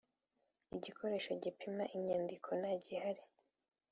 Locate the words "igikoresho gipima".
0.75-1.83